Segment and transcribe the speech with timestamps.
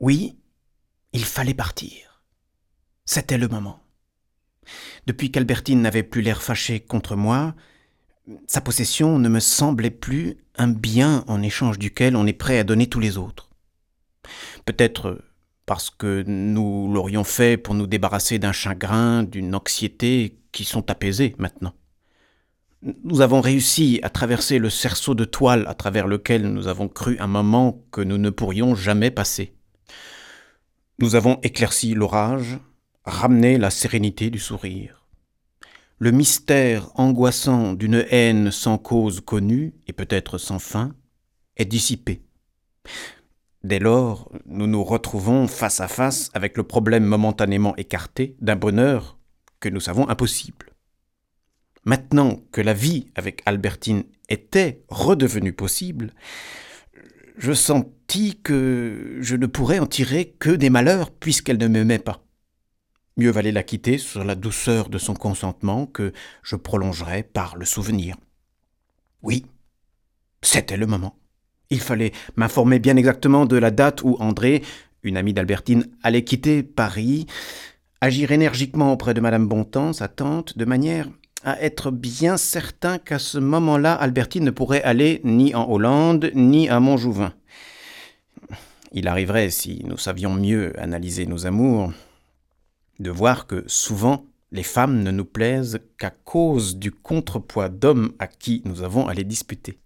[0.00, 0.38] Oui,
[1.12, 2.22] il fallait partir.
[3.04, 3.80] C'était le moment.
[5.06, 7.54] Depuis qu'Albertine n'avait plus l'air fâché contre moi,
[8.46, 12.64] sa possession ne me semblait plus un bien en échange duquel on est prêt à
[12.64, 13.50] donner tous les autres.
[14.64, 15.22] Peut-être
[15.66, 21.34] parce que nous l'aurions fait pour nous débarrasser d'un chagrin, d'une anxiété qui sont apaisés
[21.38, 21.74] maintenant.
[22.82, 27.18] Nous avons réussi à traverser le cerceau de toile à travers lequel nous avons cru
[27.18, 29.59] un moment que nous ne pourrions jamais passer.
[31.00, 32.58] Nous avons éclairci l'orage,
[33.04, 35.06] ramené la sérénité du sourire.
[35.98, 40.94] Le mystère angoissant d'une haine sans cause connue et peut-être sans fin
[41.56, 42.20] est dissipé.
[43.64, 49.18] Dès lors, nous nous retrouvons face à face avec le problème momentanément écarté d'un bonheur
[49.58, 50.66] que nous savons impossible.
[51.86, 56.12] Maintenant que la vie avec Albertine était redevenue possible,
[57.38, 57.54] je
[58.42, 62.24] que je ne pourrais en tirer que des malheurs puisqu'elle ne m'aimait pas.
[63.16, 66.12] Mieux valait la quitter sur la douceur de son consentement que
[66.42, 68.16] je prolongerais par le souvenir.
[69.22, 69.46] Oui,
[70.42, 71.16] c'était le moment.
[71.70, 74.62] Il fallait m'informer bien exactement de la date où André,
[75.02, 77.26] une amie d'Albertine, allait quitter Paris,
[78.00, 81.06] agir énergiquement auprès de Madame Bontemps, sa tante, de manière
[81.44, 86.68] à être bien certain qu'à ce moment-là, Albertine ne pourrait aller ni en Hollande, ni
[86.68, 87.32] à Montjouvin.
[88.92, 91.92] Il arriverait, si nous savions mieux analyser nos amours,
[92.98, 98.26] de voir que souvent les femmes ne nous plaisent qu'à cause du contrepoids d'hommes à
[98.26, 99.78] qui nous avons à les disputer.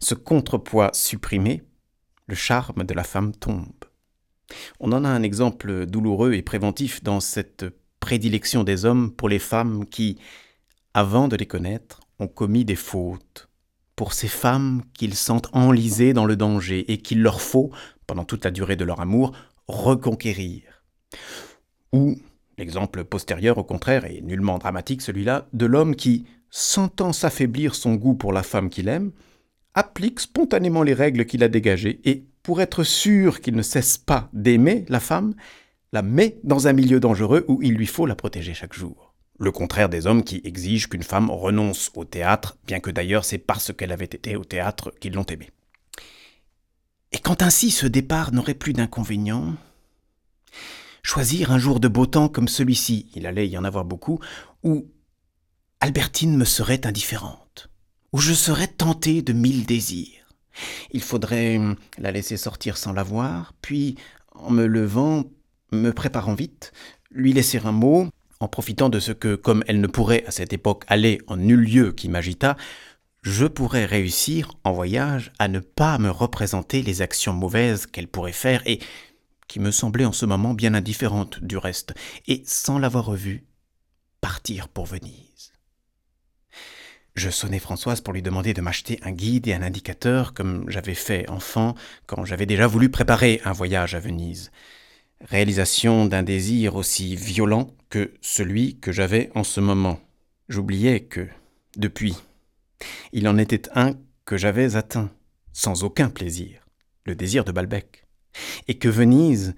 [0.00, 1.62] Ce contrepoids supprimé,
[2.26, 3.66] le charme de la femme tombe.
[4.80, 7.64] On en a un exemple douloureux et préventif dans cette
[8.00, 10.18] prédilection des hommes pour les femmes qui,
[10.94, 13.48] avant de les connaître, ont commis des fautes.
[13.96, 17.70] Pour ces femmes qu'ils sentent enlisées dans le danger et qu'il leur faut,
[18.10, 19.30] pendant toute la durée de leur amour,
[19.68, 20.82] reconquérir.
[21.92, 22.16] Ou
[22.58, 28.16] l'exemple postérieur, au contraire, est nullement dramatique celui-là, de l'homme qui, sentant s'affaiblir son goût
[28.16, 29.12] pour la femme qu'il aime,
[29.74, 34.28] applique spontanément les règles qu'il a dégagées et, pour être sûr qu'il ne cesse pas
[34.32, 35.34] d'aimer la femme,
[35.92, 39.14] la met dans un milieu dangereux où il lui faut la protéger chaque jour.
[39.38, 43.38] Le contraire des hommes qui exigent qu'une femme renonce au théâtre, bien que d'ailleurs c'est
[43.38, 45.50] parce qu'elle avait été au théâtre qu'ils l'ont aimée.
[47.12, 49.54] Et quand ainsi ce départ n'aurait plus d'inconvénients,
[51.02, 54.20] choisir un jour de beau temps comme celui-ci, il allait y en avoir beaucoup,
[54.62, 54.86] où
[55.80, 57.70] Albertine me serait indifférente
[58.12, 60.34] où je serais tenté de mille désirs.
[60.90, 63.96] Il faudrait hum, la laisser sortir sans la voir, puis,
[64.34, 65.24] en me levant,
[65.72, 66.72] me préparant vite,
[67.10, 68.08] lui laisser un mot,
[68.40, 71.60] en profitant de ce que, comme elle ne pourrait à cette époque aller en nul
[71.60, 72.56] lieu qui m'agita,
[73.22, 78.32] je pourrais réussir en voyage à ne pas me représenter les actions mauvaises qu'elle pourrait
[78.32, 78.80] faire et
[79.46, 81.92] qui me semblaient en ce moment bien indifférentes du reste,
[82.28, 83.44] et sans l'avoir revue,
[84.20, 85.52] partir pour Venise.
[87.16, 90.94] Je sonnai Françoise pour lui demander de m'acheter un guide et un indicateur, comme j'avais
[90.94, 91.74] fait enfant
[92.06, 94.52] quand j'avais déjà voulu préparer un voyage à Venise.
[95.20, 99.98] Réalisation d'un désir aussi violent que celui que j'avais en ce moment.
[100.48, 101.26] J'oubliais que,
[101.76, 102.14] depuis,
[103.12, 105.10] il en était un que j'avais atteint,
[105.52, 106.66] sans aucun plaisir,
[107.04, 108.06] le désir de Balbec,
[108.68, 109.54] et que Venise,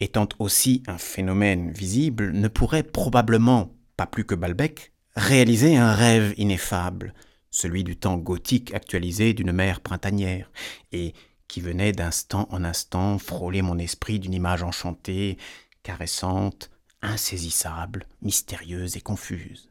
[0.00, 6.34] étant aussi un phénomène visible, ne pourrait probablement, pas plus que Balbec, réaliser un rêve
[6.36, 7.14] ineffable,
[7.50, 10.50] celui du temps gothique actualisé d'une mer printanière,
[10.92, 11.14] et
[11.48, 15.38] qui venait d'instant en instant frôler mon esprit d'une image enchantée,
[15.82, 16.70] caressante,
[17.02, 19.67] insaisissable, mystérieuse et confuse.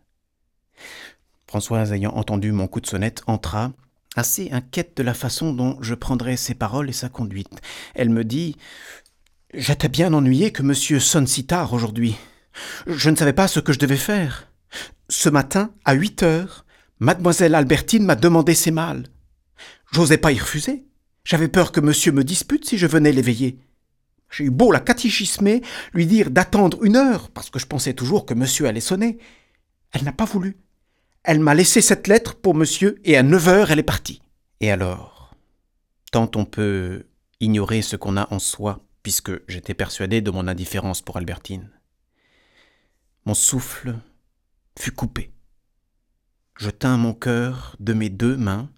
[1.48, 3.72] Françoise, ayant entendu mon coup de sonnette, entra,
[4.18, 7.62] assez inquiète de la façon dont je prendrais ses paroles et sa conduite.
[7.96, 8.58] Elle me dit
[9.54, 12.18] J'étais bien ennuyé que monsieur sonne si tard aujourd'hui.
[12.86, 14.52] Je ne savais pas ce que je devais faire.
[15.08, 16.66] Ce matin, à huit heures,
[17.00, 19.08] mademoiselle Albertine m'a demandé ses malles.
[19.94, 20.86] J'osais pas y refuser.
[21.24, 23.60] J'avais peur que monsieur me dispute si je venais l'éveiller.
[24.30, 25.62] J'ai eu beau la catéchismer,
[25.94, 29.18] lui dire d'attendre une heure, parce que je pensais toujours que monsieur allait sonner.
[29.94, 30.58] Elle n'a pas voulu.
[31.28, 34.22] Elle m'a laissé cette lettre pour monsieur, et à neuf heures elle est partie.
[34.62, 35.36] Et alors?
[36.14, 37.06] Tant on peut
[37.42, 41.70] ignorer ce qu'on a en soi, puisque j'étais persuadé de mon indifférence pour Albertine.
[43.26, 43.98] Mon souffle
[44.80, 45.34] fut coupé.
[46.58, 48.70] Je tins mon cœur de mes deux mains,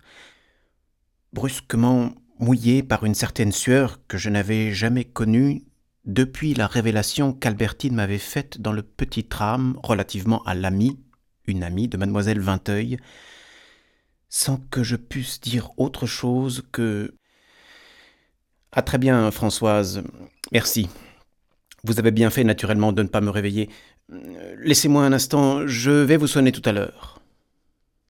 [1.34, 5.66] brusquement mouillé par une certaine sueur que je n'avais jamais connue
[6.06, 10.98] depuis la révélation qu'Albertine m'avait faite dans le petit tram relativement à l'amie,
[11.50, 12.98] une amie de mademoiselle Vinteuil,
[14.30, 17.14] sans que je pusse dire autre chose que
[18.72, 20.04] ah très bien, Françoise.
[20.52, 20.90] Merci.
[21.84, 23.70] Vous avez bien fait naturellement de ne pas me réveiller.
[24.58, 27.20] Laissez-moi un instant, je vais vous sonner tout à l'heure.